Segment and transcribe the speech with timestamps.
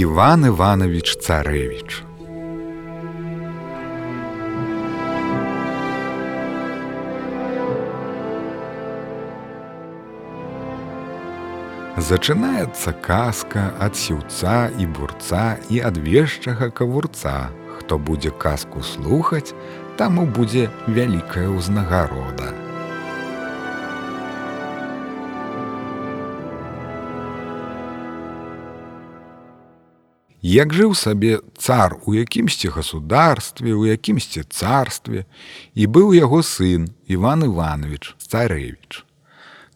[0.00, 2.02] Іван Іванович Царевич.
[12.00, 17.52] Зачынаецца казка ад сіўца і бурца і ад вешчага кавурца.
[17.76, 19.52] Хто будзе казку слухаць,
[20.00, 22.69] таму будзе вялікая ўзнагарода.
[30.50, 35.22] Як жыў сабе цар у якімсьці государстве, у якімсьці царстве,
[35.74, 39.04] і быў яго сын Іван Іванович Царэвіч.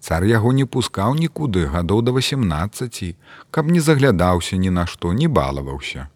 [0.03, 3.15] Цар яго не пускаў нікуды гадоў да 18,
[3.55, 6.09] каб не заглядаўся ні на што не балаваўся.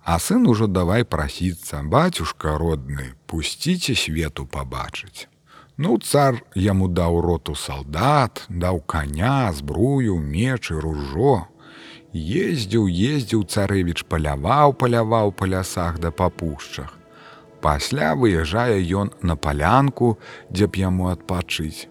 [0.00, 5.28] А сын ужо давай прасіцца, бацюшка родны, пусціце свету пабачыць.
[5.76, 11.51] Ну цар яму даў роту салдат, даў каня, збрую, мечы, ружо,
[12.12, 16.92] ездзіў ездзіў царэвіч паляваў паляваў па лясах да папушчах.
[17.60, 20.18] Пасля выязджае ён на палянку
[20.50, 21.88] дзе б яму адпачыць.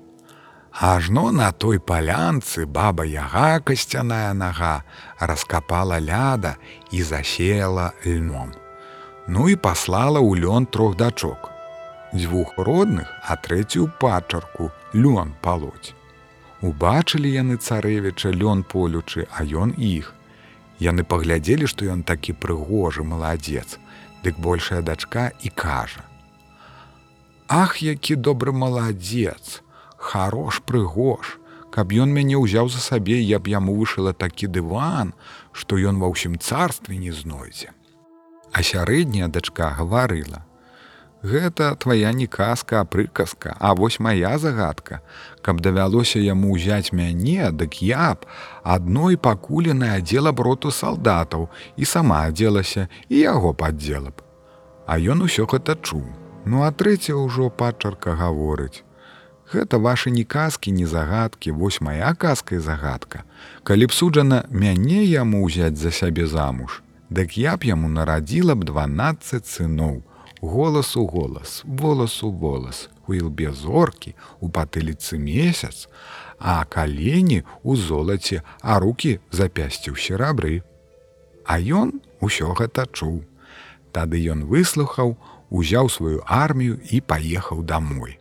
[0.71, 4.83] Ажно на той палянцы баба яга касцяная нага
[5.19, 6.57] раскапала ляда
[6.91, 8.53] і засеяла льном.
[9.27, 11.49] Ну і паслала ў лён трох дачок.
[12.13, 15.95] Дзвюх родных а трэцюю пачарку лён палоць
[16.61, 20.13] Убачылі яны царэвіча лён полючы, а ён іх.
[20.77, 23.77] Яны паглядзелі, што ён такі прыгожы маладзец,
[24.23, 26.05] Дык большая дачка і кажа:
[27.47, 29.61] «Ах, які добры маладзец,
[29.97, 31.41] Харош прыгож,
[31.73, 35.13] каб ён мяне ўзяў за сабе, я б яму вышыла такі дыван,
[35.51, 37.73] што ён ва ўсім царстве не знойдзе.
[38.53, 40.45] А сярэдняя дачка гаварыла:
[41.23, 45.01] Гэта твая не казка, а прыказка, А вось моя загадка.
[45.41, 48.25] Каб давялося яму ўзяць мяне, дык я б
[48.63, 54.17] адной пакуленай адзела б роту салдатаў і сама адзелася і яго паддзела б.
[54.87, 56.01] А ён усё гэта чуў.
[56.45, 58.81] Ну а трэця ўжо падчарка гаворыць.
[59.53, 63.29] Гэта вашы не казкі, не загадкі, вось моя казка і загадка.
[63.63, 66.81] Калі б суджана мяне яму ўзяць за сябе замуж,
[67.11, 70.01] Дык я б яму нарадзіла б 12 сыноў
[70.41, 75.87] голас у голас, волас у волас, у ілбе зоркі, у патыліцы месяц,
[76.39, 80.63] а калені у золаце, а руки запясціў серабры.
[81.45, 83.21] А ён усё гэта чуў.
[83.91, 85.17] Тады ён выслухаў,
[85.49, 88.20] узяў сваю армію і паехаў домой.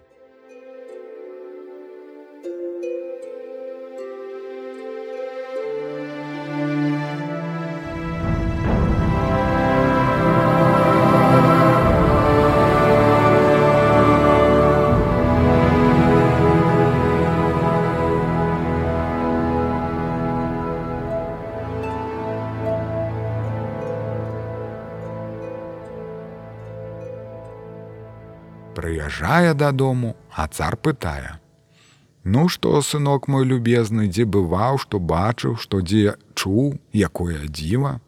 [28.81, 31.37] Прыязджае дадому, а цар пытае:
[32.25, 38.01] «Ну што, сынок мой любезны, дзе бываў, што бачыў, што дзе чуў, якое дзіва.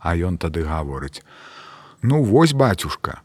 [0.00, 1.20] А ён тады гаворыць:
[2.02, 3.20] «Ну вось бацюшка,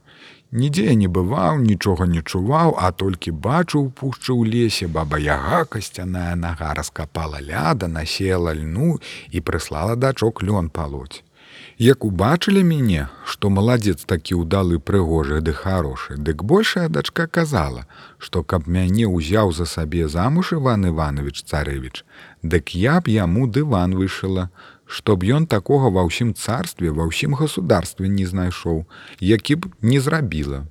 [0.51, 6.35] нідзе не бываў, нічога не чуваў, а толькі бачыў пушчы ў лесе, баба яга касцяная
[6.35, 8.99] нага раскапала ляда, насеяла льну
[9.31, 11.23] і прыслала дачок лён палоць.
[11.77, 17.83] Як убачылі мяне, што маладзец такі ўдалы прыгожы ды харошы, дык большая дачка казала,
[18.17, 22.05] што каб мяне ўзяў за сабе замуж Іван Іванович царэвіч,
[22.43, 24.47] дык я б яму дыван вышыла,
[24.87, 28.87] чтоб ён такога ва ўсім царстве ва ўсім государстве не знайшоў,
[29.19, 30.63] які б не зрабіла.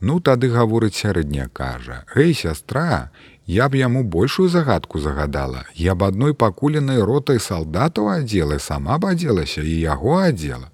[0.00, 3.12] Ну тады гаворыць сярэдня кажа: «Эй сястра,
[3.50, 5.64] Я б яму большую загадку загадала.
[5.74, 10.70] Я б адной пакуленай ротай салдатаў адзела, сама б адзелася і яго адзела.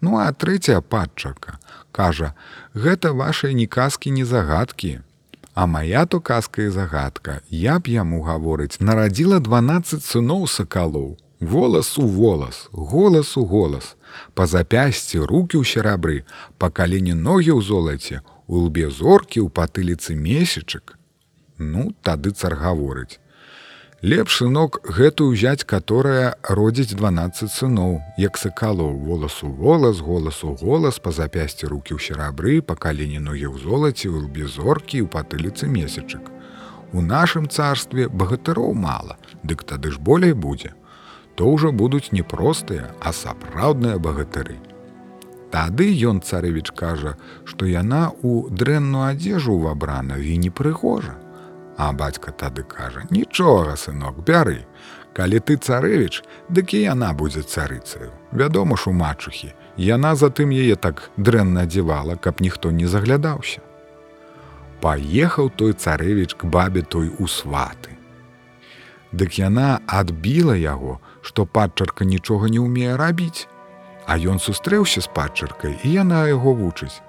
[0.00, 1.58] Ну а трэцяя падчака,
[1.90, 2.34] кажа:
[2.74, 5.00] «Гэта вашай ні казкі не загадкі.
[5.54, 11.16] А моя то казка і загадка, я б яму гаворыць, нарадзіла 12 сыноў сакалоў.
[11.40, 13.96] Волас у волас, голас у голас,
[14.34, 16.22] па запясці руки ў серабры,
[16.58, 20.95] па калені ногі ў золаце, у лбе зоркі ў патыліцы месячык.
[21.58, 23.20] Ну, тады цар гаворыць.
[24.04, 31.16] Лепш сынок гэтую ўзяць, которая родзіць 12 сыноў, як сакалоў, воласу волас, голасу голас, па
[31.16, 36.28] запясці рукі ў серабры, па калені ногі ў золаце, у безоркі у патыліцы месячык.
[36.92, 40.76] У нашым царстве багатыроў мала, дык тады ж болей будзе.
[41.34, 44.60] То ўжо будуць не простыя, а сапраўдныя багатыры.
[45.50, 47.16] Тады ён царэвіч кажа,
[47.48, 51.16] што яна ў дрэнную адзежу ўвабрана і непрыгожа.
[51.76, 54.64] А бацька тады кажа: «Нічога, сынок, бяры.
[55.16, 58.12] Калі ты царэвіч, дык і яна будзе царыцаю.
[58.32, 63.64] Вядома ж у мачухі, яна затым яе так дрэнна адзявала, каб ніхто не заглядаўся.
[64.80, 67.96] Паехаў той царэвіч к бабе той у сваты.
[69.12, 73.48] Дык яна адбіла яго, што падчарка нічога не ўмее рабіць.
[74.06, 77.00] А ён сустрэўся з падчаркай і яна яго вучыць.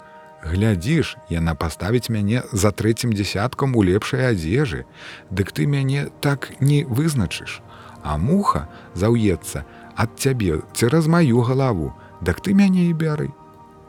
[0.44, 4.86] Глядзіш, яна паставіць мяне за трэцім дзясяткам у лепшай адзежы,
[5.32, 7.62] Дык ты мяне так не вызначыш
[8.08, 9.64] а муха заўецца
[10.04, 11.92] ад цябе цераз маю галаву,
[12.22, 13.30] дак ты мяне і бяры.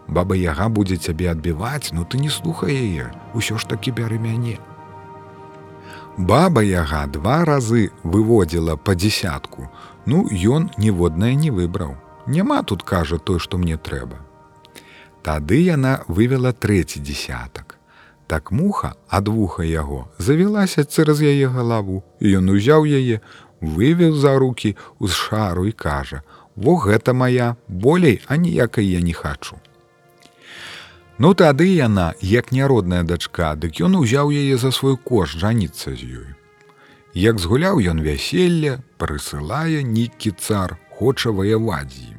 [0.08, 4.56] Баба яга будзе цябе адбіваць, ну ты не слухай яе, усё ж такі бяры мяне.
[6.16, 9.68] Баба яга два разы выводзіла па дзясятку,
[10.06, 10.24] ну
[10.56, 11.94] ён ніводнае не выбраў.
[12.26, 14.27] Няма тут кажа той, што мне трэба.
[15.28, 17.74] Тады яна вывела трэці дзясятак.
[18.32, 23.20] Так муха ад вуха яго завілася цераз яе галаву, і ён узяў яе,
[23.60, 26.22] вывел за руки з шару і кажа:
[26.56, 29.60] Во гэта моя, болей аніякай я не хачу.
[31.18, 36.08] Ну тады яна, як няродная дачка, дык ён узяў яе за свой кош жаніцца з
[36.24, 36.30] ёй.
[37.12, 42.17] Як згуляў ён вяселле, прысылае ніткі цар, хоча ваяваць з ім.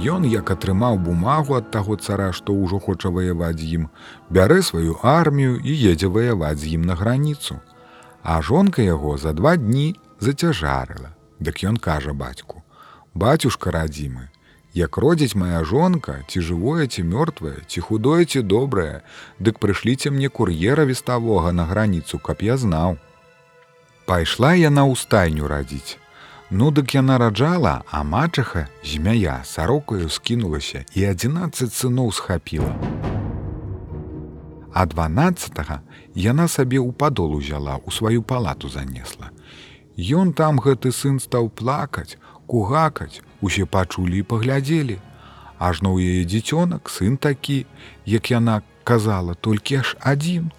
[0.00, 3.84] Ён, як атрымаў бумагу ад таго цара, што ўжо хоча ваяваць з ім,
[4.32, 7.60] бярэ сваю армію і едзе ваяваць з ім на граніцу.
[8.22, 11.12] А жонка яго за два дні зацяжарыла.
[11.40, 12.64] Дык ён кажа бацьку:
[13.14, 14.28] «Бацюшка радзімы,
[14.74, 19.02] Як родзіць моя жонка, ці жывое ці мёртвае, ці худое ці добрае,
[19.42, 22.94] дык прышліце мне кур'ера веставога на граніцу, каб я знаў.
[24.06, 25.98] Пайшла яна ў стайню радзіць.
[26.52, 32.74] Ну дык яна раджала, а мачаха змяя сарокаю скінулася і 11 сыноў схапіла.
[34.74, 35.54] А 12
[36.14, 39.30] яна сабе ў падол узяла, у сваю палату занесла.
[39.94, 42.18] Ён там гэты сын стаў плакаць,
[42.50, 44.98] кугакаць, усе пачулі і паглядзелі.
[45.62, 47.62] Ажно ў яе дзіцёнак сын такі,
[48.10, 50.50] як яна казала, толькі аж адзін.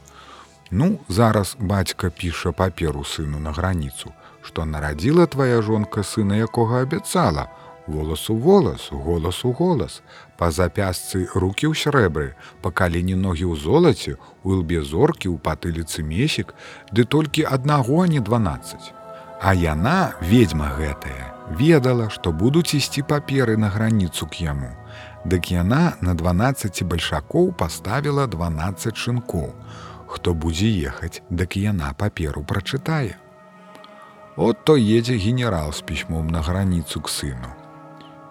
[0.71, 7.49] Ну, зараз бацька піша паперу сыну на граніцу што нарадзіла твая жонка сына якога абяцала?
[7.87, 10.01] Волас у волас голас у голас.
[10.37, 16.05] Па запясцы руки ў срэбры па калені ногі ў золаце у лбе зоркі ў патыліцы
[16.05, 16.53] месік
[16.91, 18.93] ды толькі аднаго не 12
[19.41, 24.69] а яна ведьма гэтая ведала што будуць ісці паперы на граніцу к яму.
[25.25, 29.49] Дык яна на 12 бальшакоў паставіла 12 шынкоў.
[30.07, 33.17] Хто будзе ехаць дык яна паперу прачытае
[34.35, 37.51] От то едзе генерал з пісьмом на граніцу к сыну.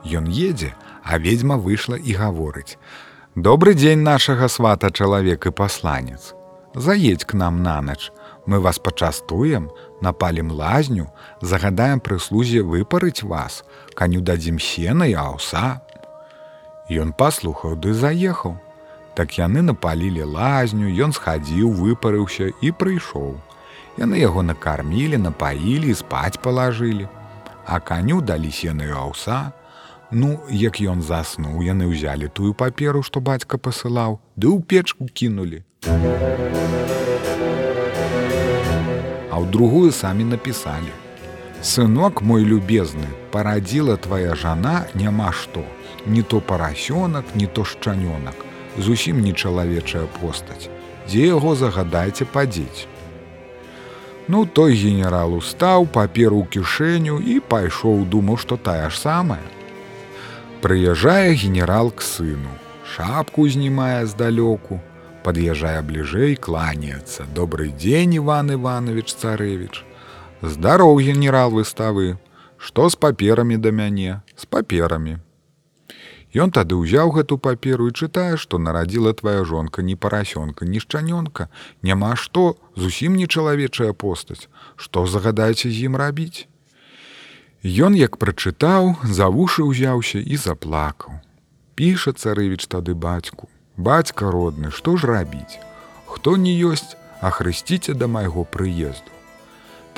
[0.04, 0.72] Ён едзе,
[1.04, 2.78] а ведьма выйшла і гаворыць:
[3.36, 6.34] «Добры дзень нашага свата чалавек і пасланец.
[6.74, 8.12] Заедь к нам на ноч,
[8.46, 9.70] мы вас пачастуем,
[10.00, 15.82] напалім лазню, загадаем прыслузе выпарыць вас, каню дадзім сена і аўса.
[16.88, 18.56] Ён паслухаў ды заехаў.
[19.14, 23.36] Так яны напалілі лазню, ён схадзіў, выпарыўся і прыйшоў.
[23.98, 27.08] Яны яго накармілі, напаілі, спаць палажылі.
[27.66, 29.52] А каню далі сеную аўса.
[30.10, 35.62] Ну, як ён заснуў, яны ўзялі тую паперу, што бацька пасылаў, ды ў печку кінулі.
[39.30, 40.90] А ў другую самі напісалі:
[41.62, 45.62] Сынок мой любезны, парадзіла твая жана няма што,
[46.06, 48.34] не то парасёнак, не то шчанёнак,
[48.78, 50.66] зусім не чалавечая постаць.
[51.06, 52.89] Дзе яго загадайце падзець.
[54.30, 59.42] Ну той генерал устаў, паперу ў кішэню і пайшоў, думаў, што тая ж самая.
[60.62, 62.52] Прыязджае генерал к сыну,
[62.86, 64.78] шапку знімае здалёку,
[65.26, 67.26] пад'язджае бліжэй, кланяецца.
[67.34, 69.82] Добрый дзень, Іван Іванович царэвіч.
[70.46, 72.14] Здароў генерал выставы,
[72.60, 75.16] Што з паперамі да мяне, з паперамі.
[76.30, 81.50] Ён тады ўзяў гэту паперу і чытае, што нарадзіла твая жонка не парасёнка, ні шчанёнка,
[81.82, 84.46] няма што, зусім не чалавечая постаць,
[84.76, 86.46] што загадаеце з ім рабіць.
[87.66, 91.18] Ён як прачытаў, за вушы ўзяўся і заплакаў.
[91.74, 95.58] Піша царэвіч тады бацьку, бацька родны, што ж рабіць?
[96.06, 99.10] Хто не ёсць, ахрысціце да майго прыезду.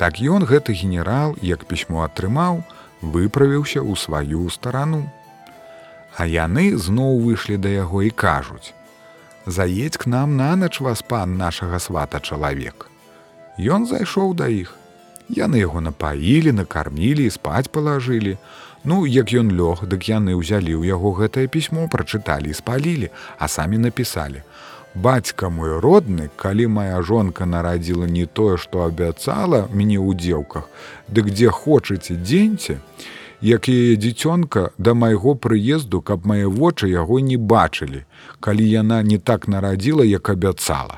[0.01, 2.65] Так ён гэты генерал, як пісьмо атрымаў,
[3.01, 5.05] выправіўся ў сваю старану.
[6.17, 8.73] А яны зноў выйшлі да яго і кажуць:
[9.45, 12.87] «Заедь к нам на нач вас пан нашага свата чалавек.
[13.57, 14.75] Ён зайшоў да іх.
[15.29, 18.37] Яны яго напаілі, накармілі і спаць палажылі.
[18.83, 23.47] Ну, як ён лёг, дык яны ўзялі ў яго гэтае пісьмо, прачыталі і спалілі, а
[23.47, 24.43] самі напісалі:
[24.95, 30.69] «Бацька мой родны, калі моя жонка нарадзіла не тое, што абяцала мяне ў дзеўках,
[31.09, 32.77] дык дзе хочаце дзеньце,
[33.43, 38.07] як яе дзіцёнка да майго прыезду, каб мае вочы яго не бачылі,
[38.39, 40.95] калі яна не так нарадзіла, як абяцала.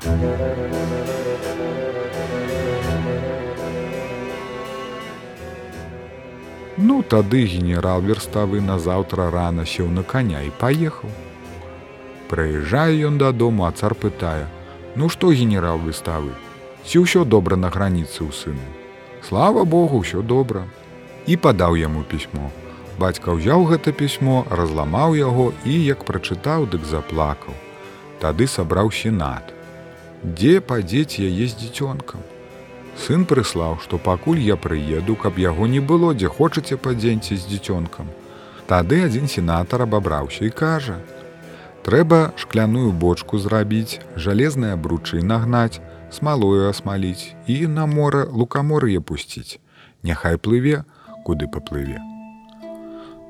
[6.78, 11.10] Ну, тады генерал верставы назаўтра рана сеў на коня і паехаў.
[12.30, 14.46] Прыязджае ён дадому, а цар пытае:
[14.94, 16.30] «Ну што генерал выставы?
[16.86, 18.66] Ці ўсё добра на граніцы ў сыну.
[19.26, 20.68] Слава Богу, ўсё добра.
[21.26, 22.50] І падаў яму пісьмо.
[22.98, 27.52] Бацька ўзяў гэта пісьмо, разламаў яго і, як прачытаў, дык заплакаў.
[28.22, 29.52] Тады сабраў сенат.
[30.22, 32.22] Дзе падзець яе з дзіцёнкам?
[32.96, 38.08] Сын прыслаў, што пакуль я прыеду, каб яго не было, дзе хочаце падзеньце з дзіцёнкам.
[38.66, 40.96] Тады адзін сенатар абабраўся і кажа:
[41.86, 49.60] «Трэба шкляную бочку зрабіць, жалезныя бручы нагнаць, смалою асмаліць і на мора лукамор'е пусціць.
[50.02, 50.82] Няхай плыве,
[51.26, 51.98] куды паплыве.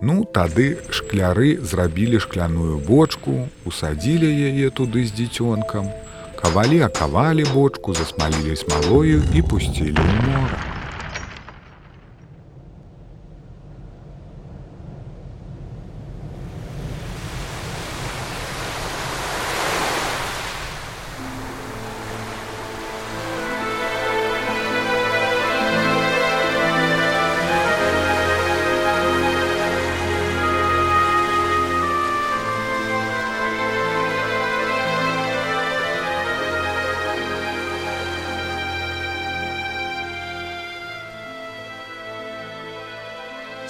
[0.04, 5.88] Ну, тады шкляры зрабілі шкляную бочку, усадзілі яе туды з дзіцёнкам,
[6.36, 10.75] Кавалі акавалі бочку, засмалілі смалою і пусцілі ў мора.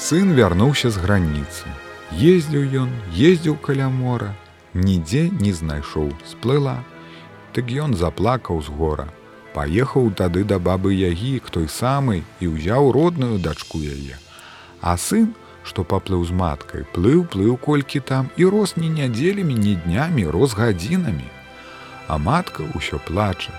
[0.07, 1.67] Сын вярнуўся з граніцы.
[2.15, 4.29] Ездзіў ён, ездзіў каля мора,
[4.71, 6.75] нідзе не знайшоў, сплыла.
[7.57, 9.07] Дык ён заплакаў з гора.
[9.55, 14.15] Паехаў тады да бабы ягі к той самай і ўзяў родную дачку яе.
[14.79, 15.33] А сын,
[15.67, 20.55] што паплыў з маткай, плыў, плыў колькі там і рос ні нядзелямі, ні днямі, рос
[20.55, 21.27] гадзінамі.
[22.07, 23.51] А матка ўсё плача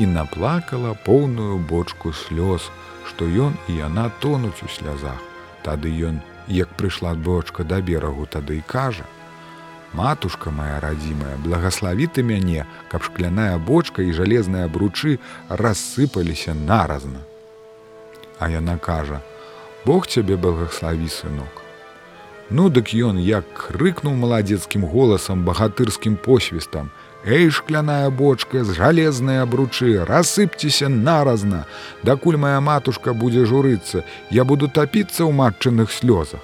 [0.00, 2.72] і наплакала поўную бочку слёз,
[3.04, 5.20] што ён і яна тонуць у слязах.
[5.62, 9.04] Тады ён, як прыйшла бочка да берагу, тады і кажа:
[9.94, 17.22] «Матушка моя радзімая, благослові ты мяне, каб шкляная бочка і жалезныя бручы рассыпаліся наразна.
[18.38, 19.20] А яна кажа:
[19.86, 21.62] «Бог цябе благослові сынок.
[22.50, 26.90] Ну дык ён як крыкнуў маладзецкім голасам багатырскім посвістам,
[27.24, 31.66] Эй, шкляная бочка з жалезныя абручы, рассыпцеся наразна,
[32.02, 36.42] дакуль моя матушка будзе журыцца, я буду тапіцца ў матчыных слёзах.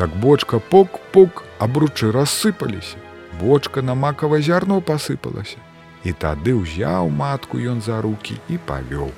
[0.00, 2.96] Так бочка пок-пок, абручы рассыпаліся.
[3.38, 5.60] Бочка на макава зярно пасыпалася.
[6.04, 9.12] І тады ўзяў матку ён за руки і павёў.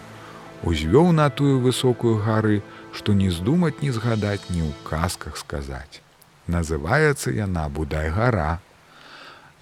[0.66, 6.02] Узвёў на тую высокую гары, што не здумаць не згадаць ні ў казках сказаць.
[6.50, 8.58] Называецца яна будай гара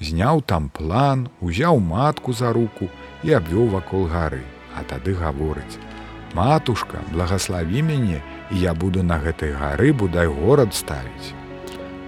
[0.00, 2.88] зняў там план, узяў матку за руку
[3.22, 4.42] і абвёў вакол гары,
[4.76, 5.78] а тады гаворыць:
[6.34, 11.34] «Матушка, благослові мяне, і я буду на гэтай гары будай горад ставіць.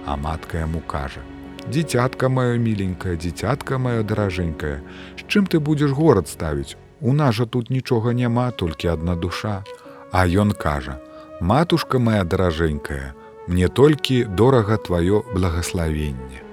[0.05, 1.21] А матка яму кажа:
[1.71, 4.81] «Дзіцятка маё міленькая, дзіцятка маё даражэнькая,
[5.19, 6.75] з чым ты будзеш горад ставіць?
[7.01, 9.63] У нас жа тут нічога няма, толькі адна душа.
[10.11, 10.99] А ён кажа:
[11.41, 13.13] «Матушка моя даражэнькая,
[13.47, 16.46] мне толькі дорага тваё благословенне.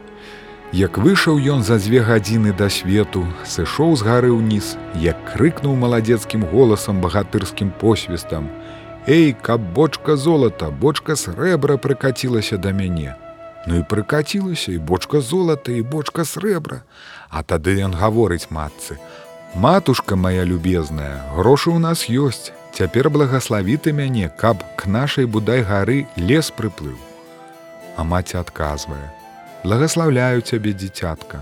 [0.72, 6.46] Як выйшаў ён за дзве гадзіны да свету, сышоў з гары ўніз, як крыкнуў маладзецкім
[6.50, 8.48] голасам багатырскім посвістам:
[9.06, 13.14] «Эй, каб бочка золата, бочка срэбра прыкацілася да мяне.
[13.66, 16.82] Ну і прыкацілася і бочка золата і бочка срэбра.
[17.30, 18.98] А тады ён гаворыць матцы:
[19.54, 25.62] «Матушка моя любезная, грошы ў нас ёсць, Цяпер благаславі ты мяне, каб к нашай будай
[25.62, 26.98] гары лес прыплыў.
[27.94, 29.14] А маці адказвае:
[29.64, 31.40] благословляю цябе дзіцятка.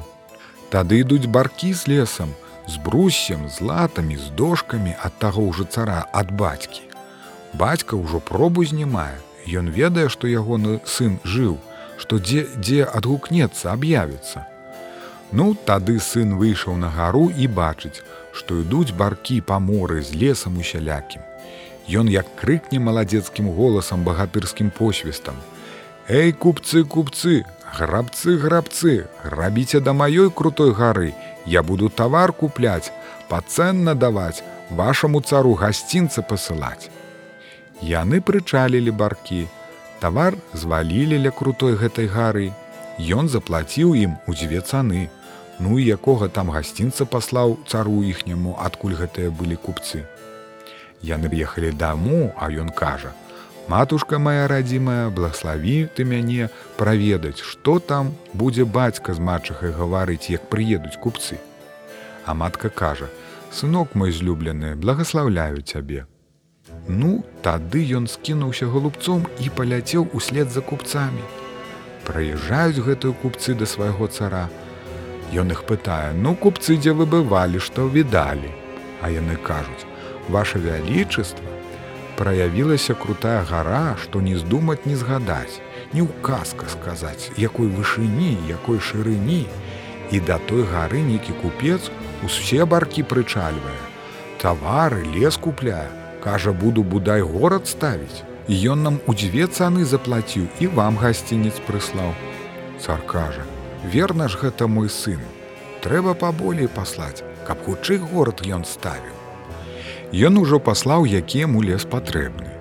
[0.71, 2.31] Тады ідуць баркі з лесам,
[2.71, 6.87] з бруссем, з латамі, з дошкамі ад таго ўжо цара ад бацькі.
[7.53, 9.19] Бацька ўжо пробу знімае.
[9.43, 11.59] Ён ведае, што ягоны сын жыў,
[11.99, 14.47] што дзе дзе адгукнецца, аб'явіцца.
[15.33, 20.63] Ну, тады сын выйшаў на гару і бачыць, што ідуць баркі па моры з лесам
[20.63, 21.27] усялякім.
[21.91, 25.35] Ён як крыкне маладзецкім голасам багатырскім посвістам:
[26.07, 31.15] Эй, купцы, купцы, грабцы, грабцы, грабіце да маёй крутой гары,
[31.47, 32.93] я буду тавар купляць,
[33.29, 36.91] пацэнна даваць, вашаму цару гасцінцы пасылаць.
[37.81, 39.49] Яны прычалілі баркі,
[40.01, 42.53] тавар звалілі ля крутой гэтай гары.
[42.99, 45.09] Ён заплаціў ім у дзве цаны.
[45.59, 50.05] Ну і якога там гасцінца паслаў цару іхняму, адкуль гэтыя былі купцы.
[51.03, 53.11] Яны ехалі даму, а ён кажа:
[53.69, 60.51] «Матушка моя радзімая, благослові ты мяне праведаць, што там будзе бацька з мачахай гаварыць, як
[60.51, 61.39] прыедуць купцы.
[62.27, 63.07] А матка кажа:
[63.53, 66.07] «Сынок мой злюблены, благословляю цябе.
[66.89, 71.23] Ну, тады ён скінуўся голубцом і паляцеў услед за купцамі.
[72.05, 74.51] Праязджаюць гэтыя купцы да свайго цара.
[75.33, 78.51] Ён іх пытае: «Ну купцы, дзе вы бывалі, што відалі.
[79.01, 79.87] А яны кажуць:
[80.29, 81.62] «Ваше вялічыства,
[82.17, 85.61] праявілася крутая гара, што не здумаць не згадаць,
[85.93, 89.47] не ўказка сказаць, якой вышыні, якой шырыні.
[90.13, 91.89] І да той гары нейкі купец
[92.25, 93.81] усе баркі прычальвае.
[94.43, 95.89] Тавары лес купляе,
[96.25, 98.27] кажа, буду будай горад ставіць.
[98.49, 102.11] Ён нам у дзве цаны заплаціў і вам гасцінец прыслаў.
[102.83, 103.47] Цар кажа:
[103.95, 105.23] «Верна ж гэта мой сын.
[105.83, 109.22] Трэба паболей паслаць, каб хутчэй горад ён ставіў.
[110.13, 112.53] Ён ужо паслаў, які яму лес патрэбны.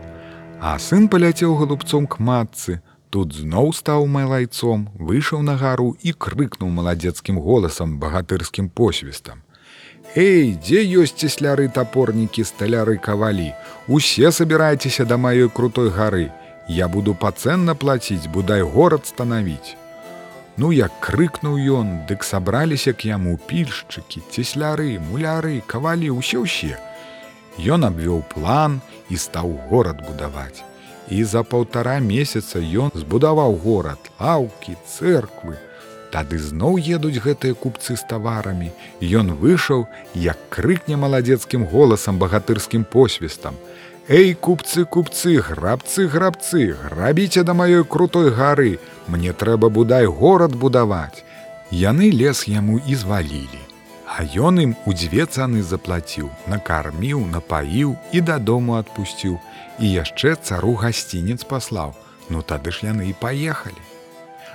[0.63, 2.79] А сын паляцеў голубцом к матцы,
[3.09, 9.43] тут зноў стаў малайцом, выйшаў на гару і крыкнуў маладзецкім голасам багатырскім посвістам.
[10.15, 13.51] Эй, дзе ёсць цесляры тапорнікі, сталяры кавалі,
[13.87, 16.31] Усе сабірайцеся да маёй крутой гары.
[16.67, 19.75] Я буду пацэнна плаціць, будай горад станавіць.
[20.55, 26.79] Ну як крыкнуў ён, дык сабраліся к яму пільшчыкі, цесляры, муляры, кавалі ўсе ўсе.
[27.59, 30.63] Ён абвёў план і стаў горад будаваць.
[31.09, 35.57] І за паўтара месяца ён збудаваў горад, лаўкі, цэрквы,
[36.11, 38.71] Тады зноў едуць гэтыя купцы з таварамі.
[38.99, 43.55] Ён выйшаў, як крыкне маладзецкім голасам багатырскім посвістам.
[44.11, 51.23] Эй, купцы, купцы, грабцы, грабцы, грабіце да маёй крутой гары, Мне трэба будай горад будаваць.
[51.71, 53.60] Яны лес яму і звалілі.
[54.11, 59.39] А ён ім у дзве цаны заплаціў, накарміў, напаіў і дадому адпусціў.
[59.79, 61.95] І яшчэ цару гасцінец паслаў.
[62.29, 63.91] Ну тады ж яны і паехалі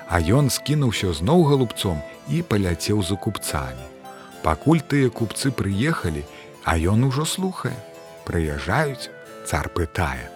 [0.09, 3.87] а ён скінуўся зноў галубцом і паляцеў за купцамі.
[4.42, 6.23] Пакуль тыя купцы прыехалі,
[6.62, 7.75] а ён ужо слухае,
[8.27, 9.11] прыязджаюць,
[9.47, 10.31] цар пытае: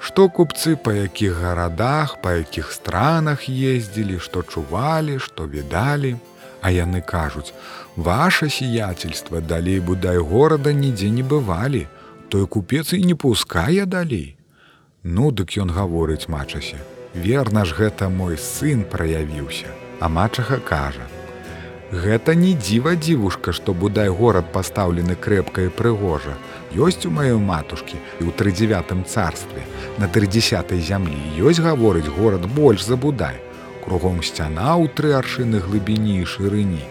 [0.00, 6.16] Што купцы па якіх гарадах, па якіх странах ездзілі, што чувалі, што відалі,
[6.60, 7.52] А яны кажуць:
[8.00, 11.86] Ваше сіяцельства далей будай горада нідзе не бывалі,
[12.28, 14.36] той купец і не пускае далей.
[15.04, 16.80] Ну, дык ён гаворыць мачасе,
[17.14, 19.68] верна ж гэта мой сын праявіўся
[20.00, 21.06] а мачаха кажа
[21.92, 26.36] гэта не дзіва дзівушка што будай горад пастаўлены крэпка і прыгожа.
[26.72, 29.66] Ёсць у маёй матушкі і ў трыдзевятым царстве
[29.98, 33.42] на трыдзясятай зямлі ёсць гаворыць горад больш за будай.
[33.84, 36.86] Кругом сцяна ў тры аршыны глыбіні і шырыні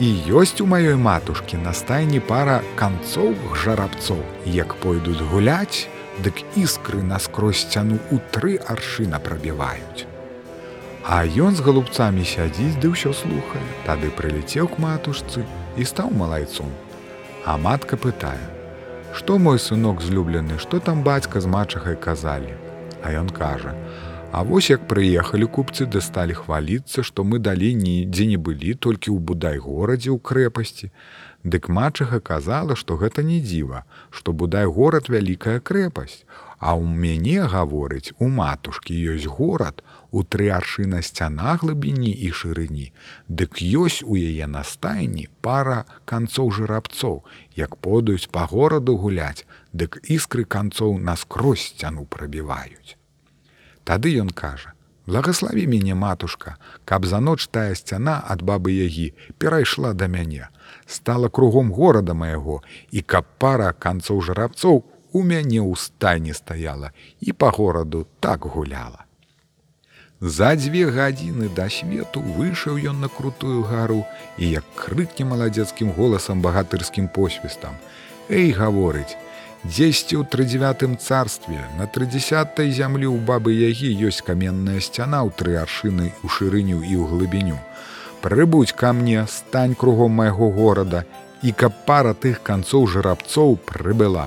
[0.00, 5.88] і ёсць у маёй матушкі на стайні пара канцоў жарабцоў як пойдуць гуляць
[6.24, 10.08] дык іскры наскрозь сцяну ў тры аршына прабіваюць.
[11.04, 15.44] А ён з галубцамі сядзіць ды ўсё слухае, тады прыліцеў к матушцы
[15.76, 16.72] і стаў малайцом.
[17.44, 18.40] А матка пытае:
[19.20, 22.52] «Што мой сынок злюблены, што там бацька з мачахай казалі.
[23.04, 23.76] А ён кажа:
[24.32, 29.18] «А вось як прыехалі купцы дасталі хваліцца, што мы далі нідзе не былі толькі ў
[29.18, 30.94] будай горадзе ў крэпасці,
[31.42, 36.22] Дык мачыха казала, што гэта не дзіва, што будай горад вялікая крэпасць,
[36.60, 42.92] А ў мяне гаворыць, у матушкі ёсць горад, у тры аршына сцяна глыбіні і шырыні,
[43.26, 47.24] Дык ёсць у яе настайні пара канцоў жырабцоў,
[47.56, 52.99] як подаюць па гораду гуляць, дык іскры канцоў наскрозь сцяну прабіваюць.
[53.90, 54.72] Тады ён кажа:
[55.06, 59.06] Благослови мяне матушка, каб за ноч тая сцяна ад бабы ягі
[59.42, 60.46] перайшла да мяне,
[60.86, 67.34] стала кругом горада майго і каб пара канцоў жарабцоў у мяне ў стайне стаяла і
[67.34, 69.02] па гораду так гуляла.
[70.20, 74.04] За дзве гадзіны да свету выйшаў ён на крутую гару
[74.38, 77.74] і як крыкне маладзецкім голасам багатырскім посвістам.
[78.28, 79.18] Эй гаворыць,
[79.64, 85.58] дзесьці ў трыдзевятым царстве на трыдзясятай зямлі ў бабы ягі ёсць каменная сцяна ў тры
[85.62, 87.58] аршыны у шырыню і ў глыбіню
[88.24, 91.04] прыбудь ко мне стань кругом майго горада
[91.42, 94.26] і каб пара тых канцоў жарабцоў прыбыла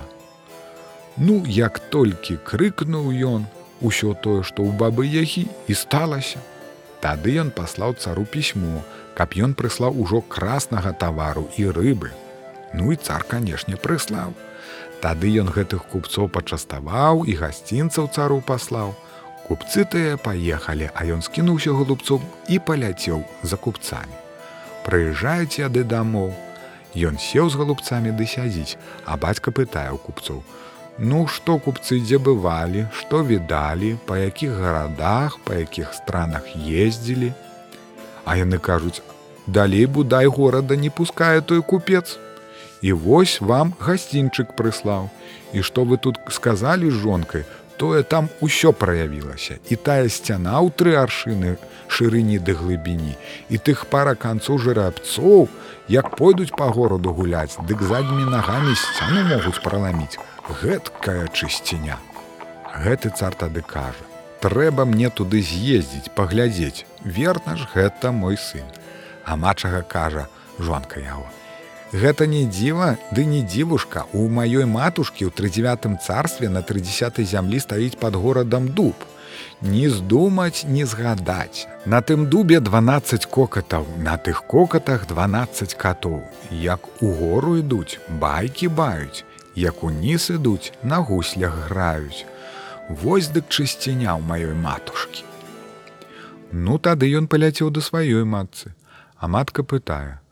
[1.17, 3.51] ну як толькі крыкнуў ён
[3.83, 6.39] ўсё тое, што ў бабы ягі і сталася.
[7.03, 8.81] Тады ён паслаў цару пісьмо,
[9.13, 12.15] каб ён прыслаў ужо краснага тавару і рыбы.
[12.73, 14.31] Ну і цар, канешне, прыслаў.
[15.03, 18.95] Тады ён гэтых купцоў пачаставаў і гасцінцаў цару паслаў.
[19.43, 24.15] Купцы тыя паехалі, а ён скінуўся голубцом і паляцеў за купцамі.
[24.87, 26.31] Прыязджаюць яды дамоў.
[26.95, 30.39] Ён сеў з голубцамі ды сядзіць, а бацька пытае ў купцоў:
[30.97, 37.33] Ну што купцы дзе бывалі, што відалі, па якіх гарадах, па якіх странах ездзілі.
[38.23, 39.01] А яны кажуць:
[39.47, 42.19] далей будай горада не пускае той купец.
[42.83, 45.07] І вось вам гасцінчык прыслаў.
[45.55, 47.45] І што вы тут сказалі з жонкай,
[47.79, 49.55] тое там усё праявілася.
[49.71, 51.55] І тая сцяна ў тры аршыны
[51.87, 53.15] шырыні ды глыбіні.
[53.47, 55.47] І тых пара канцоў жырабцоў,
[55.87, 60.19] як пойдуць па гораду гуляць, дык заднімі нагамі сцяну могуць праламіць
[60.63, 61.95] гэткая чысціня.
[62.83, 64.03] Гэты цар тады кажа:
[64.43, 68.67] трэба мне туды з'ездзіць, паглядзець, верна ж гэта мой сын.
[69.23, 70.27] А мачага кажа
[70.59, 71.31] жонка яго.
[71.93, 77.61] Гэта не дзіва, ды не дзівушка, у маёй матушкі ў трыдзевятым царстве на трыдзясятай зямлі
[77.61, 78.97] стаіць пад горадам дуб.
[79.61, 81.69] Не здумаць, не згадаць.
[81.85, 86.25] На тым дубе 12 кокатаў, на тых кокатах 12 катоў.
[86.49, 89.23] Як у гору ідуць, байкі баюць,
[89.55, 92.25] як уніз ідуць, на гуслях граюць.
[92.89, 95.23] Вось дык чысціня ў маёй матушкі.
[96.51, 98.73] Ну тады ён паляцеў да сваёй матцы,
[99.17, 100.17] а матка пытае:«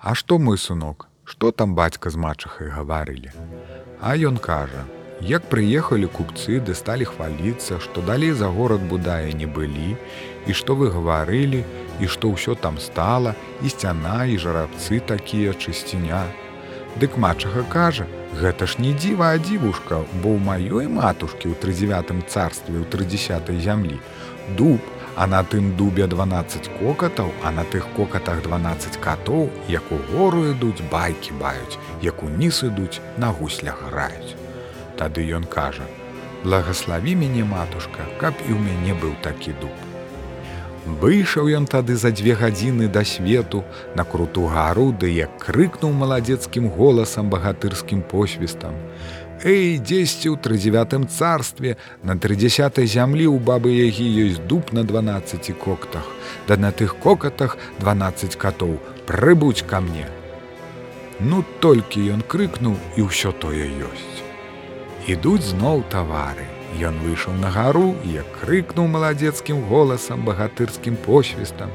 [0.00, 3.32] А што мой сынок, што там бацька з мачахай гаварылі?
[4.00, 4.84] А ён кажа:
[5.20, 9.96] «Як прыехалі купцы ды сталі хваліцца, што далей за горад будае не былі,
[10.46, 11.64] і што вы гаварылі,
[11.98, 16.22] і што ўсё там стала, і сцяна і жарабцы такія чысціня.
[17.02, 18.06] Дык мачага кажа,
[18.38, 23.56] Гэта ж не дзіва, а дзівушка, бо ў маёй матушкі ў трыдзевятым царстве ў трыдзясятай
[23.56, 23.96] зямлі.
[24.52, 24.84] Дуб,
[25.18, 30.44] а на тым дубе 12 кокатаў, а на тых кокатах 12 катоў, як у гору
[30.50, 34.38] ідуць байкі баюць, як уніз ідуць, на гуслях граюць.
[34.94, 35.82] Тады ён кажа:
[36.44, 39.74] «Благаславі мяне матушка, каб і ў мяне быў такі дуб.
[40.86, 43.64] Выйшаў ён тады за дзве гадзіны да свету
[43.98, 48.78] на круту гару, ды як крыкнуў маладзецкім голасам багатырскім посвістам.
[49.44, 55.54] Эй, дзесьці ў трыдзевятым царстве на трыдзясятай зямлі ў бабы ягі ёсць дуб на 12
[55.54, 56.02] коктах,
[56.48, 60.10] Да на тых кокатах 12 катоў прыбудь ка мне.
[61.20, 64.18] Ну толькі ён крыкнуў і ўсё тое ёсць.
[65.06, 66.50] Ідуць зноў тавары.
[66.82, 71.70] Ён выйшаў на гару, як крыкнуў маладзецкім голасам багатырскім посвістам.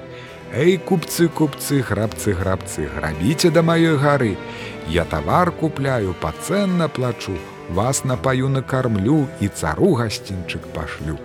[0.54, 4.36] Эй, купцы, купцы, грабцы, грабцы, грабіце да маёй гары.
[4.88, 7.34] Я тавар купляю, пацэнна плачу,
[7.69, 11.17] вас напаю накармлю і цару гасцінчык пашлю.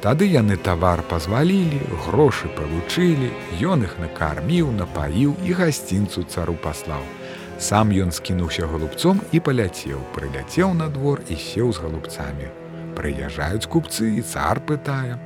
[0.00, 7.04] Тады яны тавар пазвалілі, грошы павучылі, Ён іх накарміў, напаіў і гасцінцу цару паслаў.
[7.58, 12.48] Сам ён скінуўся голубцом і паляцеў, прыляцеў на двор і сеў з голубцамі
[13.00, 15.16] прыязджаюць купцы і цар пытае: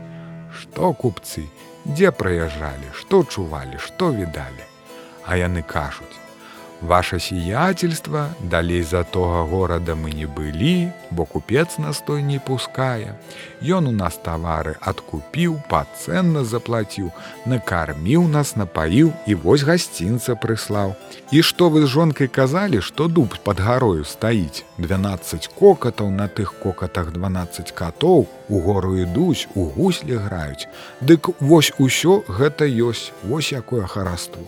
[0.59, 1.47] Што купцы,
[1.85, 4.69] дзе прыязджалі, што чувалі, што відалі.
[5.27, 6.24] А яны кажуць:
[6.85, 13.17] Ваше сіятельства далей за тога горада мы не былі, бо купец настой не пускае.
[13.65, 17.09] Ён у нас тавары адкупіў, пацэнна заплаціў,
[17.49, 20.93] накарміў нас, напаіў і вось гасцінца прыслаў.
[21.33, 24.69] І што вы з жонкай казалі, што дуб пад гарою стаіць.
[24.77, 30.69] 12 кокатаў на тых кокатах 12 катоў у гору ідуць, у гуслі граюць.
[31.01, 34.45] Дык вось усё гэта ёсць, вось якое хараство.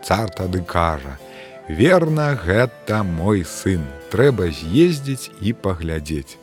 [0.00, 1.18] Цар тады кажа:
[1.68, 3.84] «Верна, гэта мой сын.
[4.10, 6.36] Трэба з'ездзіць і паглядзець.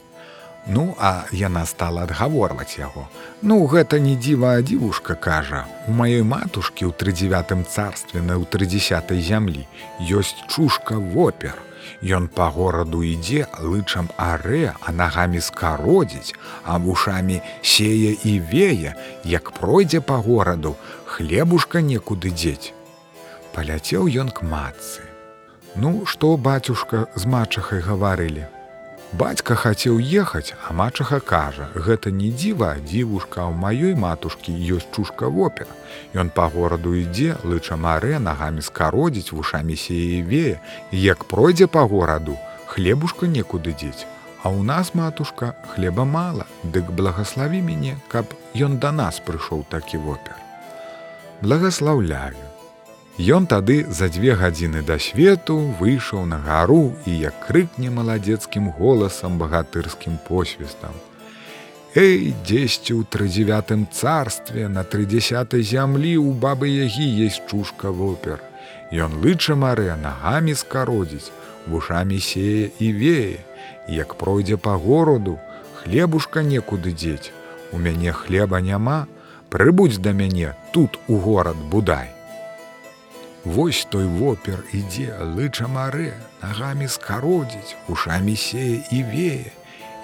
[0.67, 3.07] Ну, а яна стала адгаворваць яго.
[3.41, 5.65] Ну, гэта не дзіва, а дзівушка кажа.
[5.87, 9.67] У маёй матушкі ў трыдзевятым царстве на ў трыдзясятай зямлі
[9.99, 11.57] ёсць чушка вопер.
[11.99, 19.51] Ён па гораду ідзе лычам арэ, а нагамі скародзіць, а вушамі сее і вее, як
[19.51, 22.71] пройдзе па гораду, хлебушка некуды дзець.
[23.51, 25.08] Паляцеў ён к матцы.
[25.75, 28.47] Ну, што бацюшка з мачахай гаварылі.
[29.13, 35.29] Бацька хацеў ехаць, а мачаха кажа: гэта не дзіва, дзівушка ў маёй матушкі ёсць чушка
[35.29, 35.65] вопер.
[36.13, 43.25] Ён па гораду ідзе, лыча марэ нагамі скародзіць вушамі сееве, як пройдзе па гораду, хлебушка
[43.25, 44.05] некуды дзець.
[44.43, 49.97] А ў нас матушка хлеба мала, дык благаславі мяне, каб ён да нас прыйшоў такі
[49.97, 50.37] вопер.
[51.41, 52.48] Благаслаўляю.
[53.19, 59.35] Ён тады за дзве гадзіны да свету выйшаў на гару і як крыкне маладзецкім голасам
[59.35, 60.95] багатырскім посвістам.
[61.99, 68.39] Эй, дзесьці ў трыдзевятым царстве на трыдзясятай зямлі ў бабы ягі есть чушка вопер.
[68.95, 71.27] Ён лыча марэ нагамі скародзіць,
[71.67, 73.43] вушамі сее і вее,
[73.91, 75.35] як пройдзе па гораду,
[75.81, 77.35] хлебушка некуды дзець.
[77.75, 79.11] У мяне хлеба няма,
[79.51, 82.15] прыбудзь да мяне тут у горад будай.
[83.45, 89.51] Вось той вопер ідзе, лыча марэ, нагамі скародзіць, ушамі сее і вее.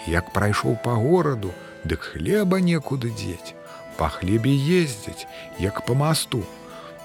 [0.08, 1.52] Як прайшоў па гораду,
[1.84, 3.52] дык хлеба некуды дзець,
[3.98, 5.28] па хлебе ездзяць,
[5.60, 6.46] як па масту.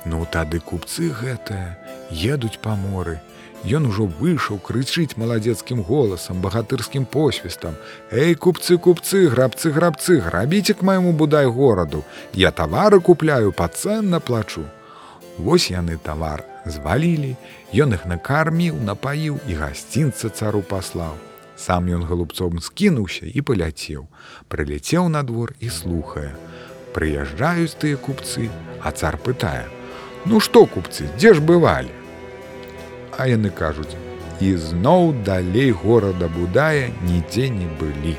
[0.06, 1.74] Ну тады купцы гэтыя
[2.10, 3.18] едуць па моры.
[3.66, 7.74] Ён ужо выйшаў крычыць маладзецкім голасам, багатырскім посвістам:
[8.10, 12.04] Эй, купцы, купцы, грабцы, грабцы, грабіце к майму будай гораду.
[12.32, 14.64] Я тавары купляю, пацэнна плачу.
[15.40, 17.36] Вось яны тавар звалілі,
[17.72, 21.14] Ён іх накарміў, напаіў і гасцінца цару паслаў.
[21.54, 24.08] Сам ён галубцом скінуўся і паляцеў,
[24.50, 26.34] прыляцеў на двор і слухае.
[26.90, 28.50] Прыязджаюць тыя купцы,
[28.82, 29.70] а цар пытае:
[30.26, 31.94] «Ну што купцы, дзе ж бывалі?
[33.16, 33.94] А яны кажуць:
[34.40, 38.16] і зноў далей горада будае нідзе не былі.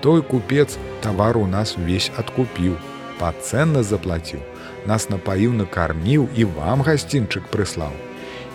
[0.00, 2.74] Той купец тавар у нас увесь адкупіў,
[3.20, 4.42] пацэнна заплаціў,
[4.86, 7.92] нас напаіў накарміў і вам гасцінчык прыслаў.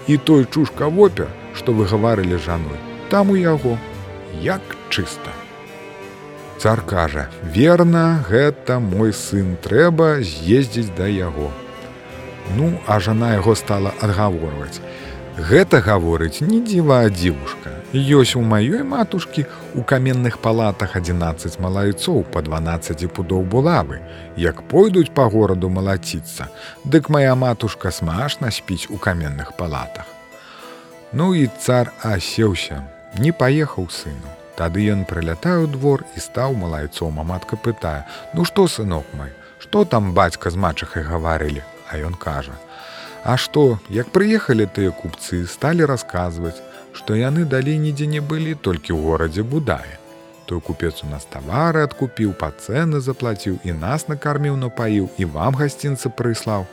[0.08, 3.78] І той чушка вопер, што вы гаварылі жаной, там у яго,
[4.42, 5.36] як чыста.
[6.58, 11.52] Цар кажа: верна, гэта мой сын трэба з'ездзіць да яго.
[12.56, 14.82] Ну, а жана яго стала адгаворваць.
[15.38, 17.57] Гэта гаворыць не дзіва дзівушка.
[17.96, 24.02] Ёсць у маёй матушкі у каменных палатах 11 малайцоў па 12 пудоў булавы.
[24.36, 26.52] Як пойдуць па гораду малаціцца,
[26.84, 30.04] дык моя матушка смашна спіць у каменных палатах.
[31.14, 32.84] Ну і цар асеўся,
[33.16, 34.36] не паехаў сыну.
[34.60, 39.86] Тады ён прылятаю двор і стаў малайцом, а матка пытае: «Ну што сынок мой, што
[39.86, 42.52] там бацька з мачахай гаварылі, А ён кажа:
[43.24, 46.60] А што, як прыехалі тыя купцы, сталі расказваць,
[46.98, 50.02] што яны далей нідзе не былі толькі ў горадзе будае.
[50.50, 55.60] Той купец у нас тавары адкупіў, па цэны заплаціў і нас накарміў напаіў і вам
[55.60, 56.66] гасцінца прыслаў.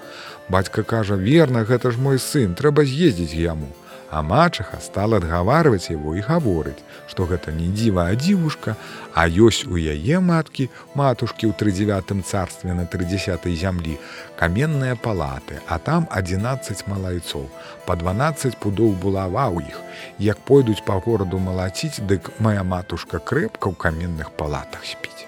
[0.49, 3.69] Бацька кажа: верна, гэта ж мой сын, трэба з'ездзіць яму.
[4.15, 8.75] А мачаха стала адгаварваць яго і гаворыць, што гэта не дзіва, а дзівушка,
[9.11, 10.67] а ёсць у яе маткі
[11.01, 13.97] матушкі ў трыдзевятым царстве на трыдзясятай зямлі,
[14.39, 17.49] каменныя палаты, а там 11 малайцоў.
[17.89, 19.83] Па 12 пудоў булава ў іх.
[20.23, 25.27] Як пойдуць па гораду малаціць, дык моя матушка крэпка ў каменных палатах спіць.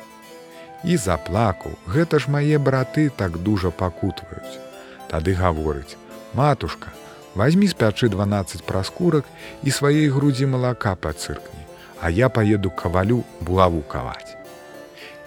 [0.87, 4.63] І заплакаў, гэта ж мае браты так дужа пакутваюць.
[5.11, 5.99] Тады гаворыць:
[6.39, 6.95] матушка,
[7.37, 9.25] Вазьмі з пячы 12 праскурак
[9.63, 11.65] і сваёй грудзі малака па цыркні,
[12.01, 14.33] а я паеду кавалю булаву каваць.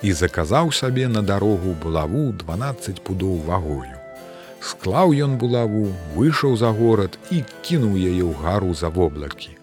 [0.02, 3.93] І заказаў сабе на дарогу булаву 12 пудоў вагою.
[4.60, 9.54] Склаў ён булаву, выйшаў за горад і кінуў яе ў гару за воблакі.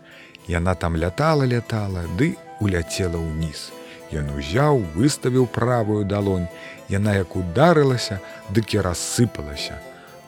[0.46, 3.74] Яна там лятала лятала, ды уляцела ўніз.
[4.14, 6.46] Ён узяў, выставіў правую далонь,
[6.88, 8.22] Яна як ударылася,
[8.54, 9.82] дык і рассыпалася.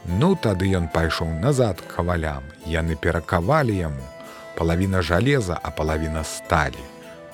[0.08, 2.44] Ну тады ён пайшоў назад кавалям.
[2.64, 4.04] Яны перакавалі яму.
[4.56, 6.80] Палавіна жалеза, а палавіна сталі.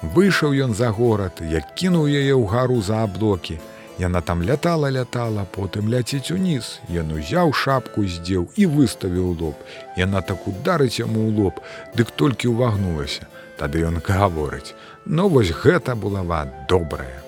[0.03, 3.61] Выйшаў ён за горад, як кінуў яе ў гару за аблокі.
[3.99, 6.81] Яна там лятала лятала, потым ляціць уніз.
[6.91, 9.55] Ён узяў шапку здзеў і выставіў лоб.
[9.97, 11.63] Яна так ударыць яму ў лоб,
[11.95, 13.31] дык толькі ўвагнулася.
[13.57, 14.75] Тады ён гаворыць:
[15.07, 17.23] «Ну вось гэта булава добрая.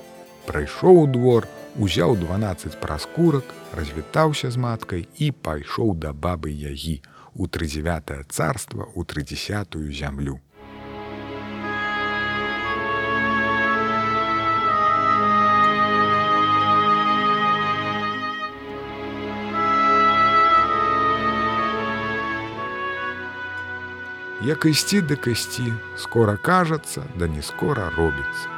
[0.47, 1.47] Прыйшоў у двор,
[1.79, 7.03] узяў 12 праскурак, развітаўся з маткай і пайшоў да бабы ягі
[7.35, 10.41] у трыдзевятае царства у трыдзесятую зямлю.
[24.47, 28.49] Як ісці да касці, скора кажацца, да не скора робіцца.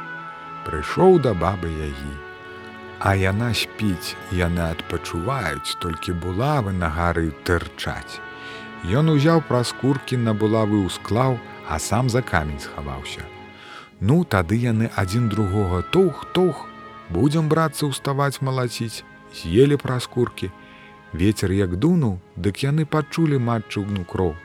[0.67, 2.28] Прыйшоў да бабы ягі,
[2.99, 8.19] А яна спіць, яны адпачуваюць, толькі булавы на гары тырчаць.
[8.83, 13.23] Ён узяў праз куркі на булавы ўсклаў, а сам за камень схаваўся.
[14.01, 16.67] Ну, тады яны адзін другога тух, тух,
[17.09, 20.51] будзем брацца ўставаць малаціць, з'елі праз куркі.
[21.13, 24.35] Вецер як дунуў, дык яны пачулі матчугну кроў.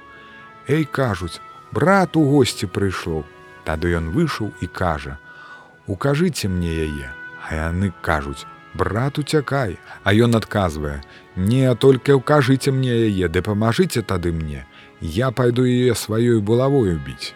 [0.68, 3.26] Эй кажуць, брат у госці прыйшоў.
[3.66, 5.18] Тады ён выйшаў і кажа:
[5.86, 7.08] «Укажыце мне яе,
[7.48, 11.02] А яны кажуць: брат уцякай, А ён адказвае:
[11.37, 14.66] Не толькі ўкажыце мне яе, ды памажыце тады мне,
[15.00, 17.35] Я пайду яе сваёй булавою біць.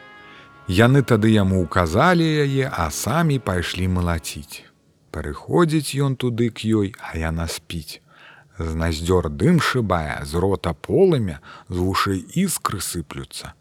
[0.68, 4.64] Яны тады яму указалі яе, а самі пайшлі малаціць.
[5.11, 8.01] Прыходзіць ён туды к ёй, а яна спіць.
[8.59, 13.55] З наздзёр дым шыбае, з рота полымя, з вушай іскры сыплюцца.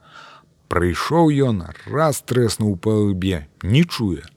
[0.68, 4.28] Прыйшоў ён, раз трэснуў па лбе, не чуе.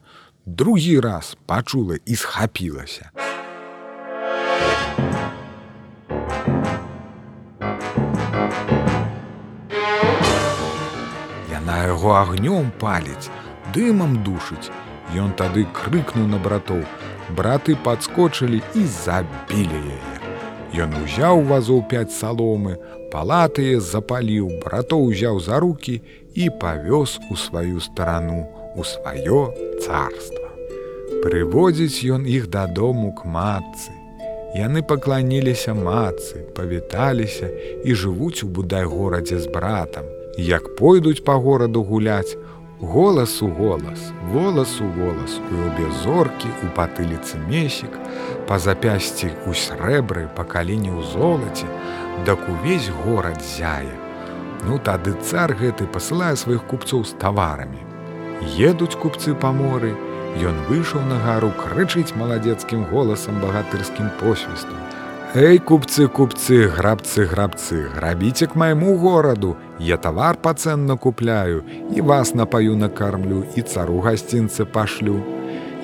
[0.46, 3.10] Другі раз пачула і схапілася.
[11.52, 13.30] Яна яго агнём паліць,
[13.74, 14.72] дымам душыць.
[15.16, 16.86] Ён тады крыкнуў на братоў.
[17.36, 20.16] Браты падскочылі і забілі яе.
[20.82, 22.78] Ён узяў вазоў пяць саломы,
[23.10, 26.00] палатые запаліў, братоў узяў за руки
[26.34, 30.48] і павёз у сваю старану, у сваё царства.
[31.22, 33.90] Прыводзіць ён іх дадому к матцы.
[34.54, 37.50] Яны пакланіліся мацы, павіталіся
[37.84, 40.06] і жывуць у будай горадзе з братам.
[40.38, 42.36] Як пойдуць па гораду гуляць,
[42.80, 47.92] голас у голас, волас у волас, у лбе зоркі, у патыліцы месік,
[48.48, 51.68] па запясці у срэбры, па каліне ў золаце,
[52.24, 53.92] дак увесь горад зяе.
[54.64, 57.89] Ну тады цар гэты пасылае сваіх купцоў з таварамі.
[58.40, 59.96] Едуць купцы па моры,
[60.30, 64.78] Ён выйшаў на гару, крычыць маладзецкім голасам багатырскім посвістам.
[65.34, 72.34] Эй, купцы, купцы, грабцы, грабцы, грабіце к майму гораду, Я тавар пацэнна купляю і вас
[72.34, 75.22] напаю накармлю і цару гасцінцы пашлю.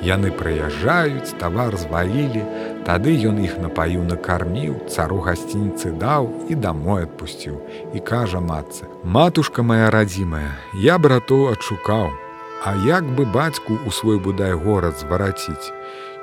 [0.02, 2.42] Яны прыязджаюць, тавар звалілі,
[2.86, 7.58] Тады ён іх напаю накарміў, цару гасцінцы даў і дамой адпусціў.
[7.94, 12.25] І кажа матцы: «Матушка моя радзімая, я братоў адшукаў,
[12.64, 15.72] А як бы бацьку ў свой будай горад звараціць?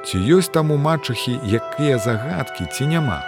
[0.04, 3.22] Ці ёсць там у матчахі якія загадкі ці няма?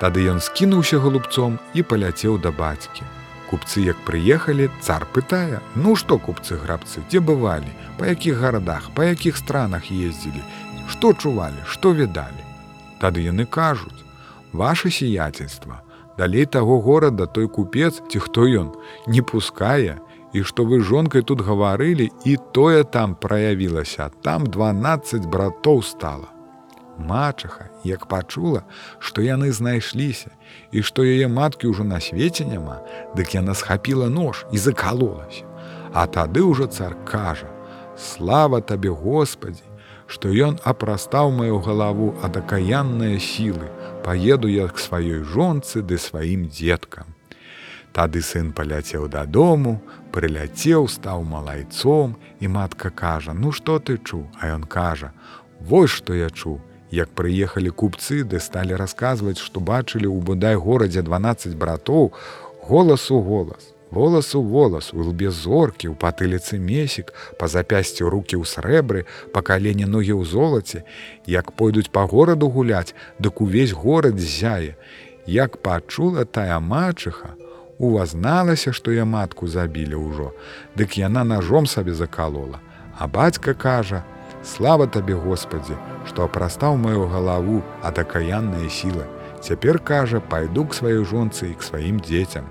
[0.00, 3.04] Тады ён скінуўся голубцом і паляцеў да бацькі.
[3.50, 9.08] Купцы, як прыехалі, цар пытае: «Ну што купцы грабцы, дзе бывалі, па якіх гарадах, па
[9.08, 10.42] якіх странах ездзілі,
[10.88, 12.44] што чувалі, што відалі.
[13.00, 14.04] Тады яны кажуць:
[14.52, 15.80] «Ваше сіяцельства,
[16.18, 18.74] далей таго горада той купец ці хто ён
[19.06, 19.96] не пускае,
[20.32, 26.28] і што вы жонкай тут гаварылі і тое там праявілася там 12 братоў стала.
[26.98, 28.64] Мачаха як пачула
[28.98, 30.34] што яны знайшліся
[30.72, 32.82] і што яе маткі ўжо на свеце няма
[33.14, 35.44] дык яна схапіла нож і закалолася.
[35.92, 37.48] А тады ўжо цар кажа
[37.96, 39.62] слава табе господі
[40.08, 43.68] што ён апрастаў маю галаву ад акаянныя сілы
[44.04, 47.17] паеду я к сваёй жонцы ды сваім дзеткам
[47.92, 49.80] Тады сын паляцеў дадому,
[50.12, 55.12] прыляцеў, стаў малайцом, і матка кажа: «Ну што ты чуў, А ён кажа:
[55.60, 61.02] «Вось што я чуў, Як прыехалі купцы, ды сталі расказваць, што бачылі ў будай горадзе
[61.04, 62.12] 12 братоў,
[62.64, 63.74] голас у голас.
[63.90, 69.40] Волас у волас, у лбе зоркі, у патыліцы месік, па запясцю рукі ў срэбры, па
[69.40, 70.84] калене ногі ў золаце,
[71.24, 74.76] як пойдуць па гораду гуляць, дык увесь горад зяе.
[75.28, 77.36] Як пачула тая мачыха,
[77.78, 80.32] увазналася, што я матку забілі ўжо,
[80.76, 82.60] Дык яна ножом сабе закалола.
[82.98, 84.04] А бацька кажа:
[84.44, 85.74] Слава табе, Господі,
[86.06, 89.06] што апрастаў маю галаву ад акаянныя сілы.
[89.40, 92.50] Цяпер кажа, пайду к сваёй жонцы і к сваім дзецям.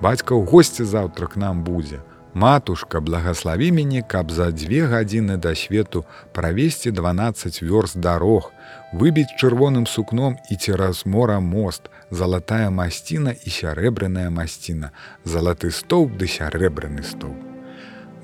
[0.00, 2.00] Бацька ў госці заўтра к нам будзе.
[2.34, 8.52] Матушка, благослові мяне, каб за дзве гадзіны да свету правесці 12 вёрст дарог,
[8.94, 14.90] выбіць чырвоным сукном і цераз мора мост, залатая масціна і сярэбраная масціна,
[15.24, 17.50] залаты стоўп ды сярэбраны стоўп.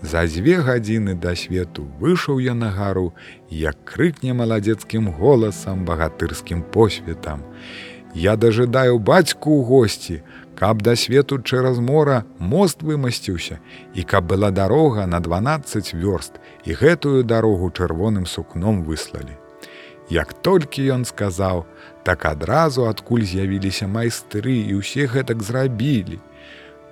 [0.03, 3.15] За дзве гадзіны да свету выйшаў я на гару,
[3.51, 7.43] як крыкне маладзецкім голасам багатырскім посветам.
[8.15, 10.21] Я дажидаю бацьку ў госці,
[10.55, 13.59] каб да свету чэраз мора мост вымасціўся
[13.95, 19.46] і каб была дарога на 12 вёрст і гэтую дарогу чырвоным сукном выслалі.
[20.11, 21.65] Як толькі ён сказаў,
[22.07, 26.23] так адразу адкуль з'явіліся майстры і ўсе гэтак зрабілі.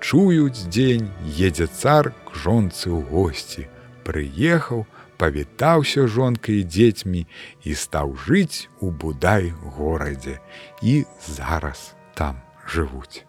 [0.03, 3.71] Чуюць дзень, едзе цар к жонцы ў госці,
[4.03, 4.85] прыехаў,
[5.17, 7.23] павітаўся жонкай і дзецьмі
[7.63, 10.43] і стаў жыць у будай горадзе
[10.83, 13.23] і зараз там жывуць.